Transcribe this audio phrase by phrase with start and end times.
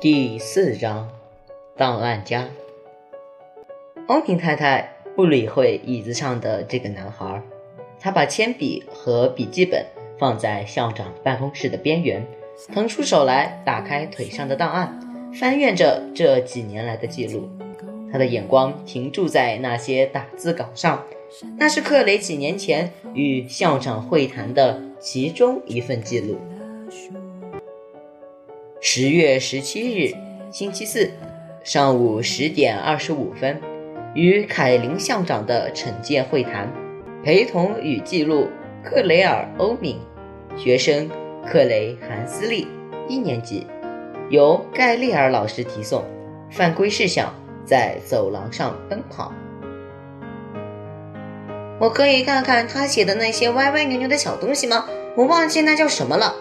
[0.00, 1.08] 第四章，
[1.76, 2.46] 档案夹。
[4.06, 7.42] 欧平太太不理会椅子上的这个男孩，
[7.98, 9.84] 她把铅笔和笔记本
[10.16, 12.24] 放在校长办公室的边缘，
[12.72, 15.00] 腾出手来打开腿上的档案，
[15.34, 17.48] 翻阅着这几年来的记录。
[18.12, 21.02] 他的眼光停驻在那些打字稿上，
[21.58, 26.38] 那是克雷几年前与校长会谈的其中一份记录。
[28.80, 30.14] 十月十七日，
[30.52, 31.10] 星期四，
[31.64, 33.60] 上午十点二十五分，
[34.14, 36.72] 与凯林校长的惩戒会谈，
[37.24, 38.48] 陪同与记录
[38.84, 39.98] 克雷尔·欧敏，
[40.56, 41.10] 学生
[41.44, 42.68] 克雷·韩斯利，
[43.08, 43.66] 一年级，
[44.30, 46.04] 由盖利尔老师提送。
[46.48, 47.34] 犯规事项：
[47.64, 49.32] 在走廊上奔跑。
[51.80, 54.86] 我可以看看他写的那些歪歪扭扭的小东西吗？
[55.16, 56.36] 我忘记那叫什么了。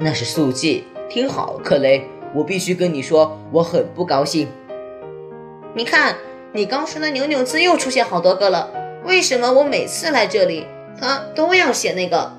[0.00, 0.82] 那是速记。
[1.08, 4.48] 听好，克雷，我必须跟你说，我很不高兴。
[5.74, 6.16] 你看，
[6.52, 8.70] 你刚说的扭扭字又出现好多个了。
[9.04, 10.66] 为什么我每次来这里，
[11.00, 12.32] 他都要写那个？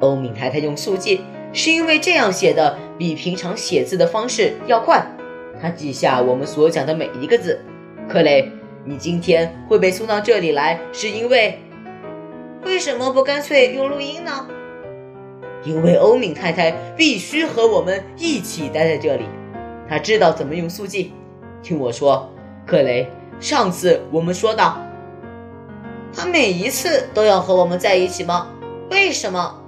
[0.00, 5.06] 欧敏太太用速记，是因为这样写的比平常写字的方式要快。
[5.62, 7.60] 他记下我们所讲的每一个字。
[8.08, 8.50] 克雷，
[8.84, 11.58] 你今天会被送到这里来，是因为……
[12.64, 14.48] 为什么不干脆用录音呢？
[15.64, 19.24] 因为欧敏太太必须和我们一起待在这里，
[19.88, 21.12] 她知道怎么用速记。
[21.62, 22.30] 听我说，
[22.66, 24.78] 克雷，上次我们说到，
[26.14, 28.48] 他每一次都要和我们在一起吗？
[28.90, 29.58] 为什么？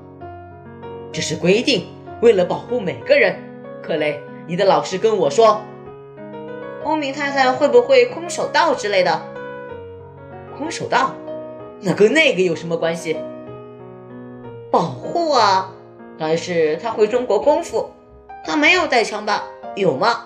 [1.11, 1.87] 这是规定，
[2.21, 3.35] 为了保护每个人。
[3.83, 5.63] 克雷，你的老师跟我说，
[6.85, 9.23] 欧敏太太会不会空手道之类的？
[10.59, 11.15] 空手道？
[11.81, 13.17] 那跟那个有什么关系？
[14.71, 15.73] 保护啊！
[16.19, 17.91] 但是他会中国功夫，
[18.45, 19.45] 他没有带枪吧？
[19.75, 20.25] 有吗？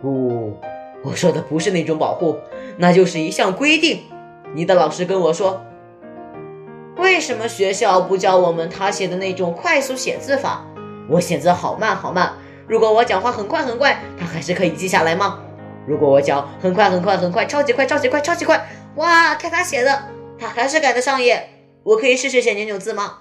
[0.00, 0.56] 不，
[1.02, 2.38] 我说的不是那种保护，
[2.76, 4.02] 那就是一项规定。
[4.54, 5.60] 你的老师跟我说，
[6.96, 10.64] 为什么学校不教我们他写的那种快速写字法？
[11.08, 12.32] 我写字好慢好慢，
[12.66, 15.40] 如果我讲话很快很快，他还是可以记下来吗？
[15.86, 20.02] 如果我讲很快很快很快，超级快超级快超级快，哇，看他写的，
[20.38, 21.48] 他还是赶得上耶！
[21.82, 23.18] 我可以试试写扭扭字吗？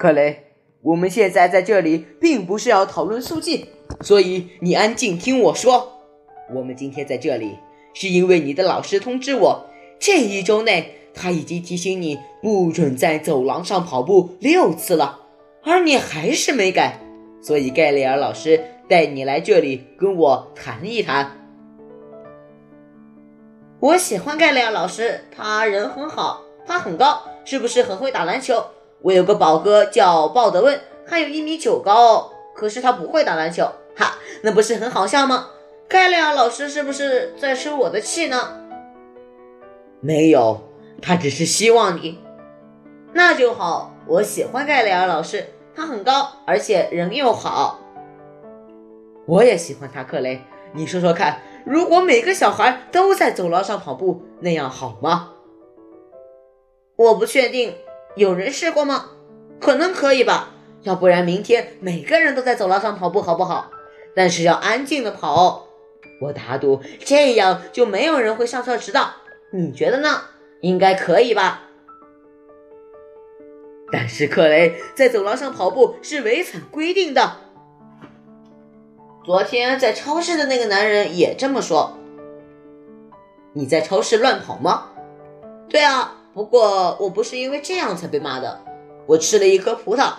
[0.00, 0.44] 克雷，
[0.80, 3.66] 我们现在在这里并不是要讨论速记，
[4.00, 6.00] 所以你安静听我说。
[6.54, 7.58] 我们今天在这里
[7.92, 9.66] 是因为你的老师通知我，
[9.98, 15.20] 这一周内他已经提醒你不准在走廊上跑步六次了，
[15.62, 16.98] 而你还是没改，
[17.42, 21.30] 所以盖里尔老师带你来这里跟我谈一谈。
[23.80, 28.64] 我喜欢盖里尔老师，他人很好，他很高，是不是很会打篮球？
[29.02, 33.64] 我有个宝哥叫鲍德温，他有一米九高，可是他不会打篮球，
[33.96, 35.48] 哈，那不是很好笑吗？
[35.88, 38.58] 盖利尔老师是不是在生我的气呢？
[40.00, 40.60] 没有，
[41.00, 42.18] 他只是希望你。
[43.12, 47.80] 那就好，我喜欢盖利尔老师，他很高，而且人又好。
[49.26, 50.40] 我也喜欢他，克雷。
[50.72, 55.32] 你说说看，如果每个小孩都在走廊上跑步，那样好吗？
[56.96, 57.74] 我不确定。
[58.16, 59.10] 有人试过吗？
[59.60, 60.54] 可能可以吧。
[60.82, 63.70] 要不然明天每个人都在走廊上跑步，好不好？
[64.14, 65.66] 但是要安静的跑。
[66.22, 69.12] 我打赌这样就没有人会上课迟到。
[69.52, 70.22] 你觉得呢？
[70.60, 71.62] 应该可以吧？
[73.92, 77.36] 但是克雷在走廊上跑步是违反规定的。
[79.24, 81.98] 昨天在超市的那个男人也这么说。
[83.52, 84.90] 你在超市乱跑吗？
[85.68, 86.19] 对啊。
[86.40, 88.64] 不过我不是因为这样才被骂的，
[89.04, 90.10] 我吃了一颗葡萄，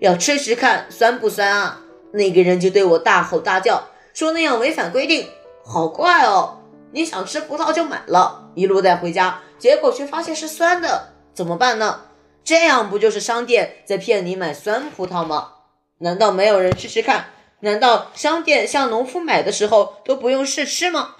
[0.00, 1.80] 要吃吃看酸不酸啊？
[2.12, 5.26] 那个人就对我大吼大叫，说那样违反规定，
[5.64, 6.58] 好怪哦！
[6.90, 12.02] 你想吃葡萄就买了，一路带回家，结果却发现是酸的，怎么办呢？
[12.44, 15.52] 这样不就是商店在骗你买酸葡萄吗？
[16.00, 17.28] 难道没有人吃吃看？
[17.60, 21.14] 难道商店向农夫买的时候都不用试吃吗？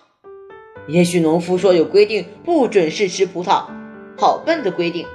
[0.88, 3.64] 也许农夫说有规定不准试吃葡萄。
[4.16, 5.06] 好笨的规定，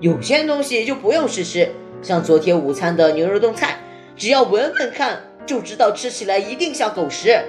[0.00, 1.70] 有些东西就不用试吃，
[2.02, 3.78] 像昨天午餐的牛肉炖菜，
[4.16, 7.44] 只要闻闻看就知道吃起来一定像狗食。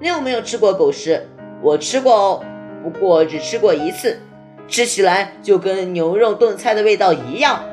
[0.00, 1.28] 你有没有吃过狗食？
[1.60, 2.44] 我吃过哦，
[2.82, 4.18] 不过只吃过一次，
[4.66, 7.64] 吃起来就跟牛肉炖菜的味道一样。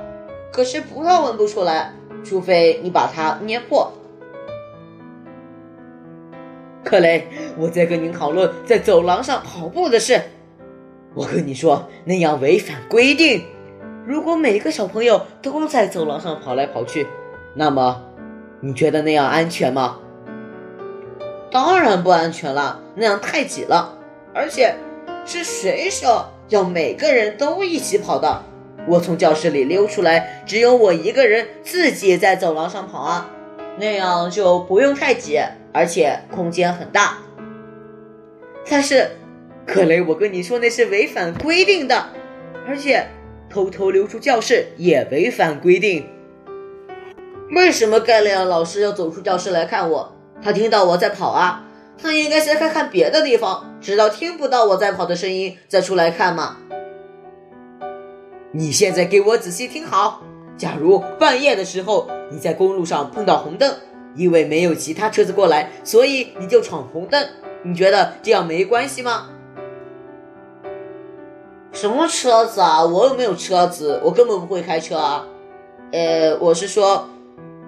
[0.52, 1.94] 可是葡萄闻不出来，
[2.24, 3.92] 除非你把它捏破。
[6.84, 7.28] 克雷，
[7.58, 10.22] 我在跟您讨论在走廊上跑步的事。
[11.16, 13.46] 我跟你说，那样违反规定。
[14.06, 17.08] 如果每个小朋友都在走廊上跑来跑去，
[17.56, 18.04] 那么
[18.60, 19.98] 你觉得那样安全吗？
[21.50, 23.98] 当然不安全了，那样太挤了，
[24.34, 24.76] 而且
[25.26, 28.44] 是谁说要每个人都一起跑的？
[28.88, 33.30] 我从教室里溜出来，只有我一个人自己在走廊上跑啊，
[33.80, 35.40] 那样就不用太挤，
[35.72, 37.18] 而且空间很大。
[38.70, 39.10] 但是，
[39.66, 42.10] 克雷，我跟你说那是违反规定的，
[42.68, 43.08] 而且
[43.50, 46.08] 偷偷溜出教室也违反规定。
[47.52, 50.16] 为什么盖利亚老师要走出教室来看我？
[50.42, 51.66] 他听到我在跑啊，
[51.98, 56.58] 他应该先看看别的地方，直到听不到我在跑的声音再出来看嘛。
[58.52, 60.22] 你现在给我仔细听好，
[60.58, 63.76] 假如半夜的时候你在公路上碰到红灯，
[64.16, 67.28] 因为没有其他车子过来，所以你就闯红灯，
[67.64, 69.30] 你觉得这样没关系吗？
[71.76, 72.84] 什么车子啊？
[72.84, 75.28] 我又没有车子，我根本不会开车啊。
[75.92, 77.08] 呃，我是说。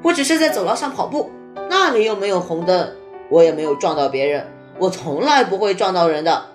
[0.04, 1.32] 我只是在走廊上跑步，
[1.70, 2.96] 那里又没有红灯，
[3.30, 4.46] 我也没有撞到别人，
[4.78, 6.46] 我从来不会撞到人的。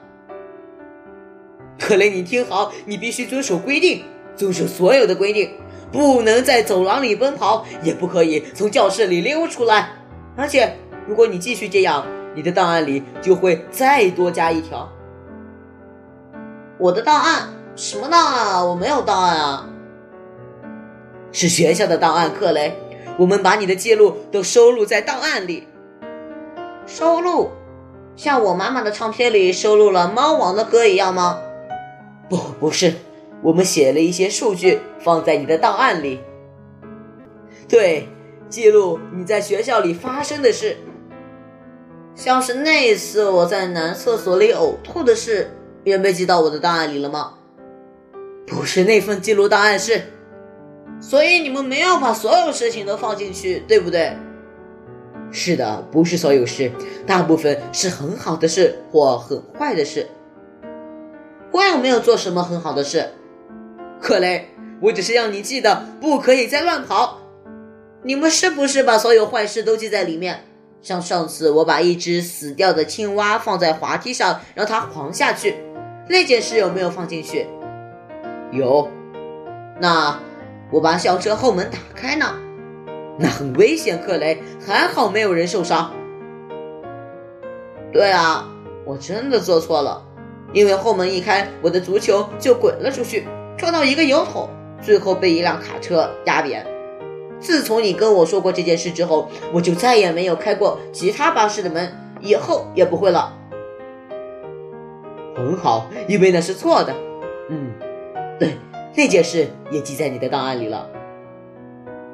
[1.78, 4.05] 克雷，你听好，你必须遵守规定，
[4.37, 5.50] 遵守所有的规定，
[5.90, 9.90] 不能在走廊里奔跑，也不可以从教室里溜出来。
[10.37, 10.76] 而且，
[11.06, 12.06] 如果你继续这样，
[12.37, 14.88] 你的档案里就会再多加一条。
[16.82, 17.49] 我的档案？
[17.76, 18.64] 什么档案啊？
[18.64, 19.69] 我没有档案啊，
[21.31, 22.76] 是学校的档案，克雷。
[23.17, 25.69] 我们把你的记录都收录在档案里。
[26.84, 27.52] 收录，
[28.17, 31.38] 像我妈妈的唱片里收录了猫王的歌一样吗？
[32.29, 32.94] 不，不是。
[33.43, 36.20] 我们写了一些数据放在你的档案里。
[37.69, 38.08] 对，
[38.49, 40.79] 记录你在学校里发生的事，
[42.17, 45.52] 像是那一次我在男厕所里呕吐的事，
[45.82, 47.34] 便被记到我的档案里了吗？
[48.46, 50.02] 不是，那份记录档案是。
[51.00, 54.17] 所以你们没有把所有事情都放进去，对不对？
[55.31, 56.70] 是的，不是所有事，
[57.06, 60.06] 大部分是很好的事或很坏的事。
[61.50, 63.11] 我有没有做什么很好的事？
[64.00, 64.49] 克雷，
[64.81, 67.19] 我只是让你记得不可以再乱跑。
[68.05, 70.44] 你们是不是把所有坏事都记在里面？
[70.82, 75.55] 像上次我把一只死掉的青蛙放在滑梯上，让它滑下去，
[76.08, 77.46] 那件事有没有放进去？
[78.50, 78.88] 有。
[79.81, 80.19] 那。
[80.70, 82.34] 我把校车后门打开呢，
[83.19, 85.93] 那很危险，克雷，还好没有人受伤。
[87.93, 88.49] 对啊，
[88.87, 90.02] 我真的做错了，
[90.54, 93.26] 因为后门一开，我的足球就滚了出去，
[93.58, 94.48] 撞到一个油桶，
[94.81, 96.66] 最后被一辆卡车压扁。
[97.38, 103.37] 自从你跟我说过这件事之后，我就再也没有开过其他巴士的门，以后也不会了。
[105.34, 106.94] 很好，因为那是错的。
[107.50, 107.73] 嗯，
[108.38, 108.56] 对。
[108.94, 110.87] 那件事也记在你的档案里了，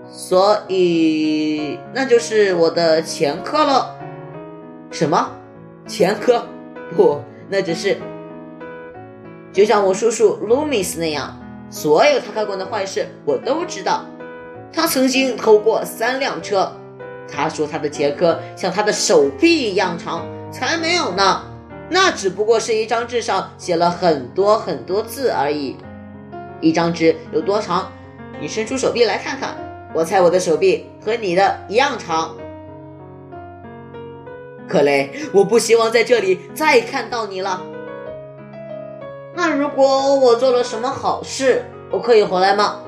[0.09, 3.99] 所以那就是我的前科了。
[4.93, 5.33] 什么？
[5.89, 6.47] 前科？
[6.95, 7.97] 不，那只是
[9.53, 11.37] 就像我叔叔卢米斯那样，
[11.69, 14.07] 所有他干过的坏事我都知道。
[14.73, 16.73] 他曾经偷过三辆车，
[17.27, 21.43] 他说他的前科像他的手臂一样长，才没有呢。
[21.91, 25.77] 那只不过是一张纸上写了很多很多字而已。
[26.61, 27.91] 一张纸有多长？
[28.41, 29.57] 你伸出手臂来看看。
[29.95, 32.37] 我猜我的手臂和你的一样长。
[34.69, 37.63] 克雷，我不希望在这里再看到你了。
[39.35, 42.83] 那如果我做了什么好事，我可以回来吗？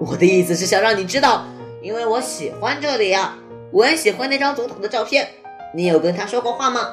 [0.00, 1.44] 我的意思是想让你知道，
[1.80, 3.36] 因为我喜欢这里呀。
[3.70, 5.28] 我很喜欢那张总统的照片。
[5.74, 6.88] 你有跟他说过话吗？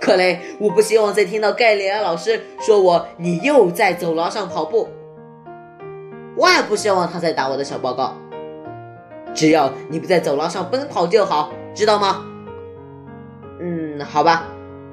[0.00, 4.88] 克雷，我不希望再听到盖里安老师说我你又在走廊上跑步。
[6.36, 8.14] 我也不希望他再打我的小报告。
[9.34, 12.24] 只要你不在走廊上奔跑就好，知道吗？
[13.60, 14.46] 嗯，好吧，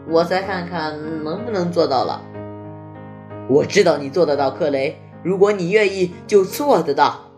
[0.09, 2.21] 我再看看能不能做到了。
[3.49, 4.99] 我知道你做得到，克雷。
[5.23, 7.31] 如果你愿意，就做得到。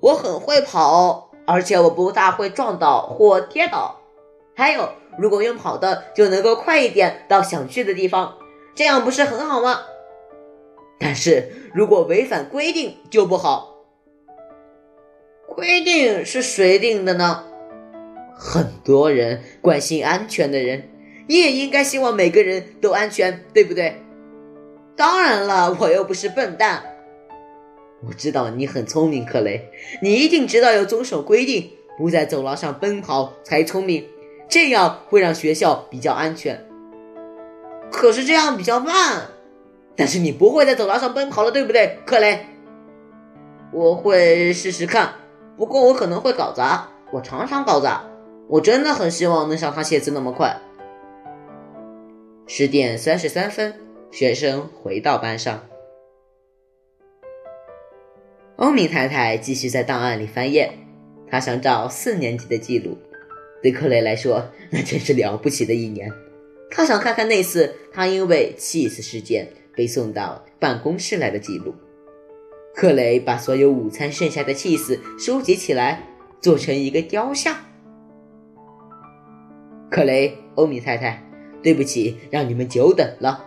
[0.00, 3.96] 我很会跑，而且我不大会撞倒或跌倒。
[4.56, 4.88] 还有。
[5.18, 8.36] 如果用跑的就能够快一点到想去的地方，
[8.74, 9.80] 这样不是很好吗？
[10.98, 13.74] 但是如果违反规定就不好。
[15.56, 17.44] 规定是谁定的呢？
[18.36, 20.88] 很多人关心安全的人，
[21.28, 24.00] 你也应该希望每个人都安全，对不对？
[24.96, 26.82] 当然了，我又不是笨蛋。
[28.06, 29.70] 我知道你很聪明，克雷，
[30.02, 34.04] 你一定知道要遵守规定，不在走廊上奔跑才聪明。
[34.54, 36.64] 这样会让学校比较安全，
[37.90, 39.22] 可是这样比较慢。
[39.96, 42.46] 但是你不会在走廊上奔跑了，对不对，克雷？
[43.72, 45.14] 我会试试看。
[45.56, 48.04] 不过我可能会搞砸，我常常搞砸。
[48.46, 50.56] 我真的很希望能像他写字那么快。
[52.46, 53.74] 十点三十三分，
[54.12, 55.64] 学生回到班上。
[58.54, 60.78] 欧米太太继续在档案里翻页，
[61.28, 62.96] 她想找四年级的记录。
[63.64, 66.12] 对克雷来说，那真是了不起的一年。
[66.70, 71.74] 他想看看那次他因为气死事件被送到办公室来的记录。
[72.74, 76.06] 克雷把所有午餐剩下的气死收集起来，
[76.42, 77.56] 做成一个雕像。
[79.90, 81.24] 克雷，欧米太太，
[81.62, 83.46] 对不起，让你们久等了。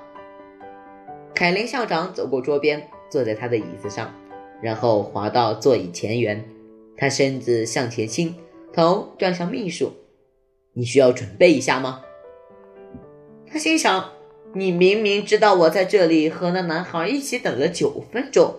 [1.35, 4.11] 凯琳校长走过桌边，坐在他的椅子上，
[4.63, 6.43] 然后滑到座椅前缘。
[6.97, 8.33] 他身子向前倾，
[8.73, 9.93] 头转向秘书。
[10.77, 12.01] 你需要准备一下吗？
[13.51, 14.11] 他心想
[14.53, 18.57] ：“你明明知道我在这里和那男孩一起等了九分钟。”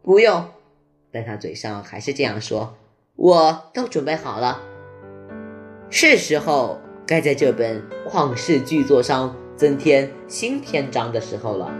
[0.00, 0.46] 不用，
[1.12, 2.74] 但他嘴上还是这样说
[3.16, 4.62] ：“我都准备好了。”
[5.90, 11.70] 是时候该在这本旷世巨作上增添新篇章的时候了。